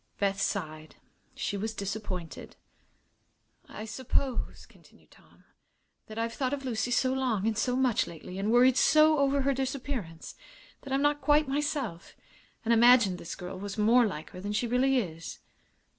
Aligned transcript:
Beth 0.17 0.41
sighed. 0.41 0.95
She 1.35 1.55
was 1.57 1.75
disappointed. 1.75 2.55
"I 3.69 3.85
suppose," 3.85 4.65
continued 4.65 5.11
Tom, 5.11 5.43
"that 6.07 6.17
I've 6.17 6.33
thought 6.33 6.53
of 6.53 6.65
Lucy 6.65 6.89
so 6.89 7.13
long 7.13 7.45
and 7.45 7.55
so 7.55 7.75
much, 7.75 8.07
lately, 8.07 8.39
and 8.39 8.51
worried 8.51 8.77
so 8.77 9.19
over 9.19 9.41
her 9.41 9.53
disappearance, 9.53 10.33
that 10.81 10.91
I'm 10.91 11.03
not 11.03 11.21
quite 11.21 11.47
myself, 11.47 12.15
and 12.65 12.73
imagined 12.73 13.19
this 13.19 13.35
girl 13.35 13.59
was 13.59 13.77
more 13.77 14.07
like 14.07 14.31
her 14.31 14.41
than 14.41 14.53
she 14.53 14.65
really 14.65 14.97
is. 14.97 15.37